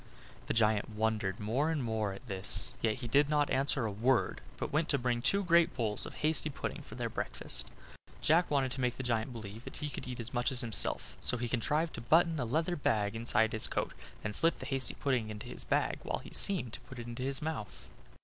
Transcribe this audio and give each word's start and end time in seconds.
The 0.47 0.55
giant 0.55 0.89
wondered 0.89 1.39
more 1.39 1.69
and 1.69 1.83
more 1.83 2.11
at 2.11 2.27
this; 2.27 2.73
yet 2.81 2.95
he 2.95 3.07
did 3.07 3.29
not 3.29 3.51
answer 3.51 3.85
a 3.85 3.91
word, 3.91 4.41
but 4.57 4.71
went 4.73 4.89
to 4.89 4.97
bring 4.97 5.21
two 5.21 5.43
great 5.43 5.75
bowls 5.75 6.07
of 6.07 6.15
hasty 6.25 6.49
pudding 6.49 6.81
for 6.81 6.95
their 6.95 7.07
breakfast. 7.07 7.69
Jack 8.19 8.49
wanted 8.49 8.71
to 8.71 8.81
make 8.81 8.97
the 8.97 9.03
giant 9.03 9.31
believe 9.31 9.63
that 9.63 9.77
he 9.77 9.91
could 9.91 10.07
eat 10.07 10.19
as 10.19 10.33
much 10.33 10.51
as 10.51 10.61
himself, 10.61 11.15
so 11.21 11.37
he 11.37 11.47
contrived 11.47 11.93
to 11.93 12.01
button 12.01 12.39
a 12.39 12.45
leathern 12.45 12.77
bag 12.81 13.15
inside 13.15 13.53
his 13.53 13.67
coat, 13.67 13.93
and 14.23 14.33
slip 14.33 14.57
the 14.57 14.65
hasty 14.65 14.95
pudding 14.95 15.29
into 15.29 15.47
this 15.49 15.63
bag, 15.63 15.99
while 16.01 16.17
he 16.17 16.33
seemed 16.33 16.73
to 16.73 16.79
put 16.81 16.97
it 16.97 17.05
into 17.05 17.21
his 17.21 17.39
mouth. 17.39 17.87